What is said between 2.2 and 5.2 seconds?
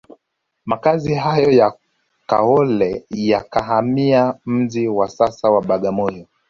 Kaole yakahamia mji wa